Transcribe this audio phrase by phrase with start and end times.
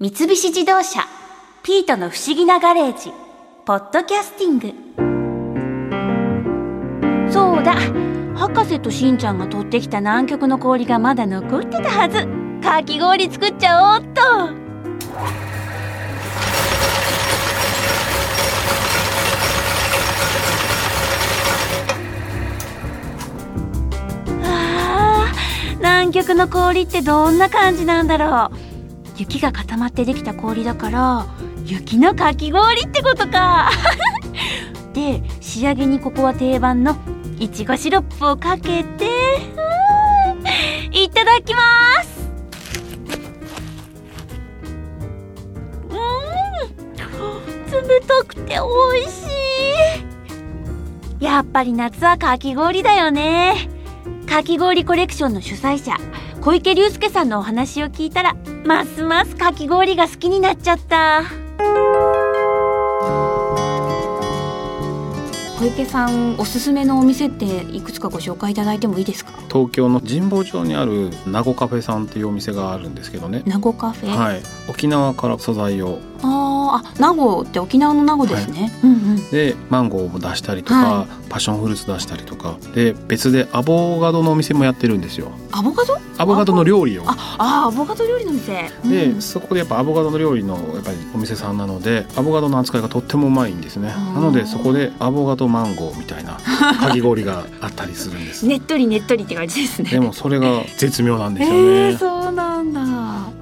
[0.00, 1.00] 三菱自動車
[1.64, 3.12] 「ピートの不思議なガレージ」
[3.66, 4.72] 「ポッドキャスティング」
[7.28, 7.74] そうだ
[8.36, 12.28] 博士としんちゃんが取ってきた南極の氷がまだ残ってたはず。
[12.62, 14.22] かき氷作っちゃおうっと。
[24.44, 25.32] あ
[25.78, 28.67] 南極の氷ってどんな感じなんだろう。
[29.18, 31.26] 雪が固まってできた氷だから
[31.64, 33.70] 雪のかき氷ってことか。
[34.94, 36.96] で仕上げにここは定番の
[37.38, 39.06] いちごシロップをかけて
[40.92, 41.60] いただきま
[42.02, 42.30] す。
[45.90, 49.26] うん冷たくて美味し
[51.20, 51.24] い。
[51.24, 53.68] やっぱり夏はかき氷だよね。
[54.28, 55.96] かき氷コレクションの主催者
[56.40, 58.36] 小池隆介さんのお話を聞いたら
[58.68, 61.22] ますますかき氷が好きになっちゃった。
[65.58, 69.32] 小池さんおすすめのお店っていくつかご紹介いただいてもいいですか？
[69.50, 73.42] 東京の神保町にある名護カフェさんっていうお店があるんですけどね。
[73.46, 74.42] 名護カフェ、はい。
[74.68, 79.30] 沖縄から素材をあーあ名護って沖縄の名護ですね、うんうん。
[79.30, 85.30] でマンゴーも出したりとか、はパッションフルーツ出したりとかで別でアボカドのお店もやってるんですよ。
[85.52, 85.98] アボカド？
[86.18, 87.04] アボカドの料理を。
[87.06, 88.70] ああアボカド料理の店。
[88.84, 89.22] で、うん。
[89.22, 93.88] そこでやっぱアボカドの料理のやっぱりお店さんなのでアボカドの扱いがとってもうまいんですね。
[93.88, 96.38] なのでそこでアボカドマンゴーみたいな
[96.80, 98.46] かき氷があったりするんです。
[98.48, 99.90] ねっとりねっとりって感じですね。
[99.90, 102.08] でもそれが絶妙なんですよえね、ー、そう。
[102.10, 102.17] なんだ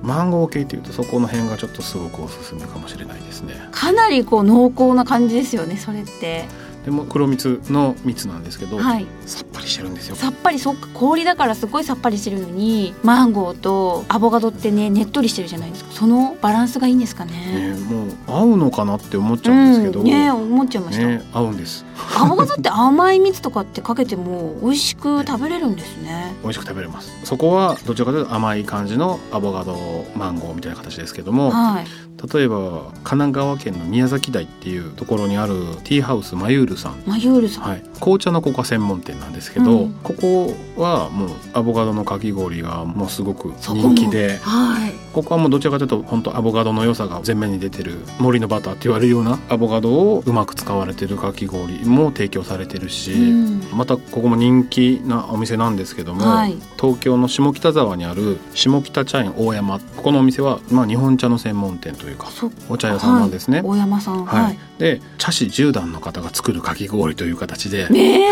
[0.06, 3.54] マンゴー系というとそこの辺がちょっとすごくおすすめかもしれないですね。
[3.72, 6.44] かなりこう濃厚な感じですよねそれって。
[6.86, 9.06] でも黒蜜の蜜なんですけど、はい。
[9.26, 10.14] さっぱりしてるんですよ。
[10.14, 15.90] さっぱりそっか氷だからすごいさっぱりしてるのにマンゴーとアボカドってねねっとりしてるじゃないですか。
[15.90, 17.72] そのバランスがいいんですかね。
[17.74, 21.84] ね、もう合うのかなって思っちゃうんですけど、うん、ね思っちゃいました、ね合うんです。
[22.16, 26.36] アボカドって甘い蜜とかってかけても美味しく食べれるんですね。
[26.44, 27.10] 美味しく食べれます。
[27.24, 31.86] そこはどちらかというと甘い感じのアボカドマンゴーみたいな形ですけどもはい。
[32.32, 35.54] 例えば神奈川県の宮崎台っていうところにある
[35.84, 37.02] ティーハウスマユールさん。
[37.06, 39.92] マユールさん、はい、紅茶のココア専門店なんですけど、うん。
[40.02, 44.92] ここはもうアボカドのかき氷がもうすごく人気ではい。
[45.12, 53.60] ここはもうどちらかというと本当アボカドの良さが前面に出てる森のバターって言われるようなアボカドをうまく使われてるかき氷も提供されてるし、うん。
[53.72, 56.56] またここも人気なお店なんですけども、はい。
[56.80, 59.78] 東京の下北沢にある下北茶園大山。
[59.78, 63.62] ここのお店は、まあ、日本茶の専門店というかそお茶屋さんなんですね。
[63.64, 64.24] 大山さん。
[64.24, 64.44] はい。
[64.44, 68.26] はい、で茶師10段の方が作るかき氷という形でねえ。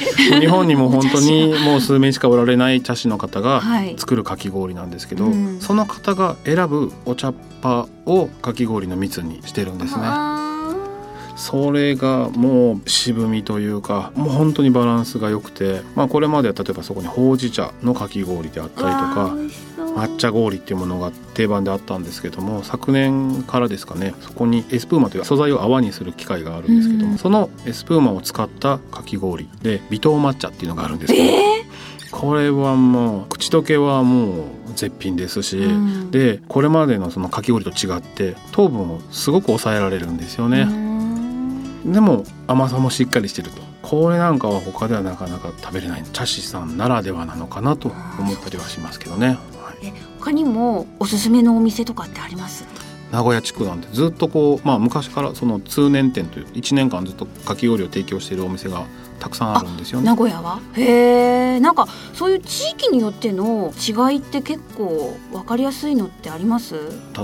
[0.40, 3.94] 日本にも本当にもう数名しかおられない茶師の方がはい。
[3.98, 5.60] 作るかき氷なんですけど、うん。
[5.60, 10.02] その方が選ぶお茶っ葉をかき氷の蜜にしてるんですね。
[10.04, 10.46] あ
[11.36, 19.34] それがもう渋みというかもう本当にバランスが良くて、まあ、これまでは例えばそこにほうじ茶のかき氷であったりとか
[19.94, 27.18] 抹茶氷っていうものが定番であったんですけども昨年からですかねそこにエスプーマという素材を泡にする機械があるんですけども、うん。
[27.18, 31.64] そのエスプーマを使ったかき氷で微糖抹茶っていうのがあるんですけど、え
[32.10, 36.10] これはもう口どけはもう絶品ですし、うん。
[36.10, 40.62] でこれまでのそのかき氷と違って糖分をすごく抑えられるんですよね。
[40.62, 41.92] うん。
[41.92, 43.70] でも甘さもしっかりしてると。
[43.82, 49.38] これなんかは他ではなかなか食べれない茶師さんならではなのかなと思ったりはしますけどね、
[49.70, 52.64] はい、他にもおすすめのお店とかってあります？
[53.10, 58.86] 名古屋地区なんてずっとこう、まあ、昔からその通年店という1年間ずっとかき氷を提供しているお店が
[59.18, 60.06] たくさんあるんですよね。
[60.06, 60.14] 名。
[60.14, 60.60] 古屋は？
[60.74, 66.76] へえんかそういう地域によっての違いって結構分かりやすいのってあります？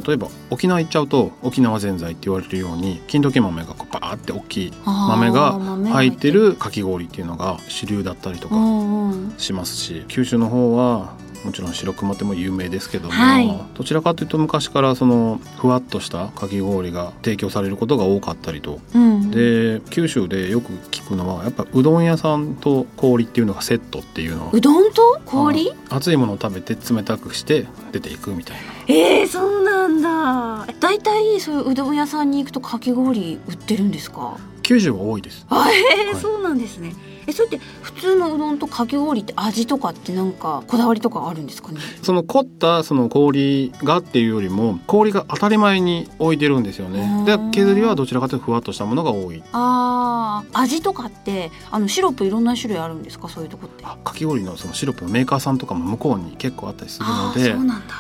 [0.06, 5.52] 例えば沖縄行っちゃうと沖縄ぜんざいって言われるように金時豆がこうバーって大きい豆が
[5.92, 6.56] 入ってる。
[6.56, 11.14] かき氷っていうのが主流だったりとうかしますし九州の方は
[11.46, 13.48] もちろん白熊手も有名ですけども、はい。
[13.74, 18.80] どちらかというと昔からそのふわっとしたかき氷が提供されることが多かったりと。
[18.94, 19.30] うん。
[19.30, 24.50] で九州でよく聞くのはやっぱうどん屋さんと氷っていうのがセットっていうの。
[24.52, 25.72] うどんと氷？
[25.88, 28.62] 熱いものを食べて冷たくして出ていくみたいな。
[28.88, 30.74] えー、そうなんだ。
[30.80, 34.36] だいたいそういううどん屋さんに行くとかき氷売ってるんですか？
[34.66, 35.46] 九州は多いです。
[35.48, 36.20] あえーはい。
[36.20, 36.92] そうなんですね。
[37.28, 41.80] えそれって普通のうどんとかき氷って味とかってなんかこだわりとかあるんですかね？
[42.02, 47.24] その凝ったその氷がっていうよりも氷が当たり前に置いてるんですよね。
[47.24, 49.42] でうん削りはどちらかというとふわっとしたものが多い。
[49.52, 50.58] あー。
[50.60, 53.28] 味とかってあのシロップいろんな種類あるんですか？
[53.28, 53.84] そういうとこって。
[53.84, 57.52] あかき氷のそのシロップのメーカーさんとかも向こうに結構あったりするので。
[57.52, 57.94] そうなんだ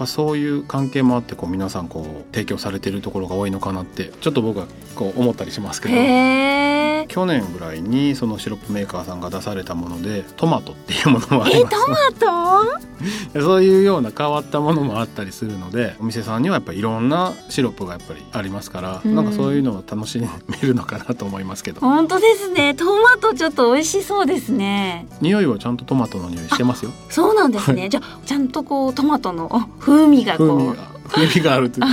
[0.00, 6.79] ぱそういう関係もあってこう皆さんこう提供されてるところが多いのかなってちょっと僕はこう思ったりしますけど。
[7.08, 12.20] 去年ぐらいにそのシロップメーカーさんが出されたものでトマトっていうものもありえます。
[12.20, 12.80] トマト？
[13.40, 19.14] そういうような変わったものもあったりするのでお店さんにはやっぱりいろんなシロップがやっぱりありますから、うん。
[19.14, 20.28] なんかそういうのを楽しめ
[20.62, 21.80] るのかなと思いますけど。
[21.80, 22.74] 本当ですね。
[22.74, 25.06] トマトちょっと美味しそうですね。
[25.20, 26.92] 匂いはちゃんとトマトの匂いしてますよ。
[27.08, 27.88] そうなんですね。
[27.88, 29.48] じゃあちゃんとこうトマトの
[29.78, 30.48] 風味がこう。
[30.48, 31.00] 風味が。
[31.10, 31.90] 風味があるって関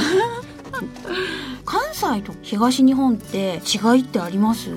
[1.98, 4.70] 西と東日本って違いってあります？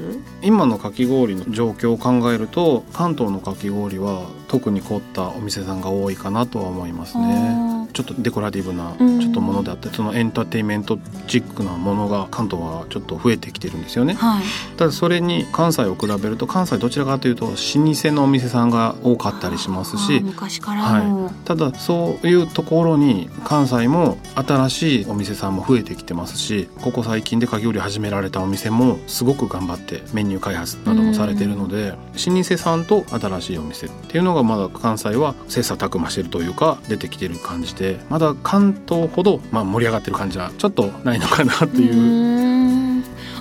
[0.43, 9.21] 今のかき氷の状況を考えると関東のかき氷は特に凝ったお店さんが多いかなとは思いますねちょっとデコラティブなうん。
[9.21, 14.15] ちょっとものであったりそのエンターテインメントチックなものが関東はちょっと増えてきてるんですよね。
[14.15, 14.45] はい。
[14.77, 31.97] ただそれに関西を比べると関西どちらかというと老舗のお店さんが多かったりしますし昔からの、ただそういうところに関西も新しいお店さんも増えてきてますしここ最近でかき氷始められたお店もすごく頑張ってメニュー開発などもされているので老
[32.43, 42.81] 舗さんと新しいお店っていうのがまだ関西は切磋琢磨してるというか出てきてる感じでまだ関東ほどまあ盛り上がってる感じはちょっとないのかなという。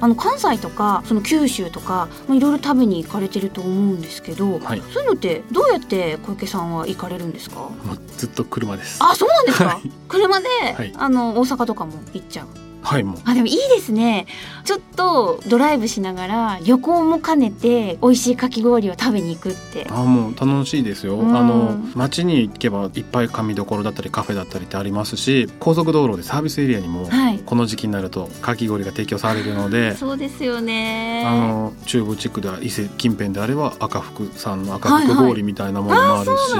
[0.01, 4.81] あの関西とかその九州とかまあいろいろ食べに行かれてると思うんですけど、はい。
[4.93, 7.55] そういうのってどうやって小池さんは行かれるんですか？
[7.57, 8.99] もうずっと車です。
[9.03, 9.91] あそうなんですか、はい。
[10.07, 10.93] 車で、はい。
[10.95, 12.47] あの大阪とかも行っちゃう
[12.81, 13.19] はいもう。
[13.25, 14.25] あでもいいですね。
[14.63, 19.87] ちょっとドライブしながら旅行も兼ねて美味しいかき氷を食べに行くって。
[19.89, 21.35] あもう楽しいですよ、うん。
[21.35, 27.39] あの街に行けばいっぱい紙どころだったりカフェだったりってありますし高速道路でサービスエリアにもはい。
[27.39, 31.23] この時期になるとかき氷が提供されるので、そうですよね。
[31.25, 36.51] あの中部地区では伊勢近辺であれば赤福さんの赤福氷みたいなものもあるし、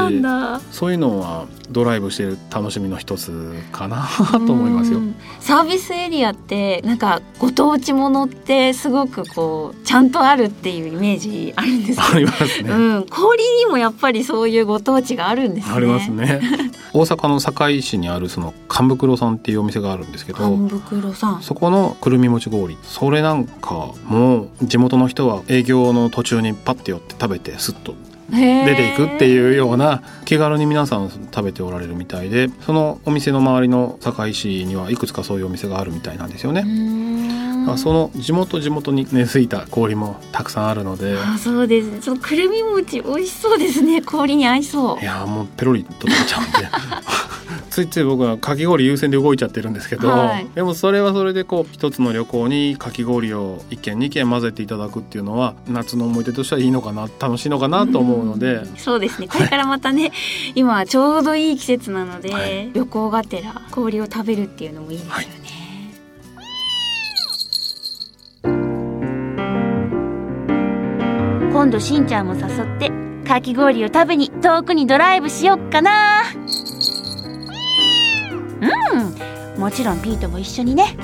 [0.71, 4.97] そういうのはドライブしてる楽しみの一つかなと思いますよ。
[4.99, 5.01] う。
[5.01, 5.15] ん。
[5.39, 12.69] サービスエリアってなんかご当地ものってすごくこうちゃんとあるっていうイメージあるんですあけりますね。
[12.69, 15.73] ど、うん、氷にもやっぱりそういうご当地があるんですね。
[15.75, 16.41] ありますね。
[16.93, 21.41] 大阪の堺市にあるその神袋さんっていうお店があるんですけど、神袋さん。
[21.41, 27.93] そこのくるみ餅氷それなんかも地元の人は営業の途中にパッて寄って食べてスッと
[28.31, 36.65] 出出ていくっていうような気軽に皆さん食べておられるみたいでそのお店の周りの堺市にはいくつかそういうお店があるみたいなんですよね。
[37.77, 41.17] その地元地元に根付いた氷もたくさんあるので。
[41.19, 42.01] あそうですね。
[42.01, 44.01] そのくるみ餅美味しそうですね。
[44.01, 44.99] 氷に合いそう。
[44.99, 46.51] いやーもうペロリと食べちゃうんで
[47.79, 50.49] ついつい僕はかき氷優先で動いちゃってるんですけど、はい。
[50.53, 59.27] でもそれはそれでこう一つの旅行にかき氷を1軒2軒混ぜていただくっていうのは夏の思い出としてはいいのかな楽しいのかなと思うので、そうですね。
[59.27, 60.11] これからまたね
[60.55, 62.71] 今はちょうどいい季節なので、はい。
[62.73, 65.23] 旅行がてら氷を食べるっていうのもいいですよね、
[71.53, 72.91] 今度しんちゃんも誘って
[73.29, 76.23] かき氷を食べに遠くにドライブしよっかな
[78.61, 79.61] うん。
[79.61, 80.95] もちろんピートも一緒にね。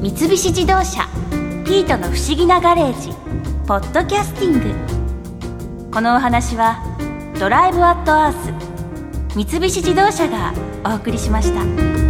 [0.00, 1.08] 三菱自動車
[1.64, 3.12] 「ピートの不思議なガレージ」
[3.66, 5.90] ポッドキャスティング。
[5.90, 6.82] このお話は
[7.38, 8.52] 「ドライブ・アット・アース」
[9.34, 10.52] 三菱自動車が
[10.84, 12.01] お送りしました。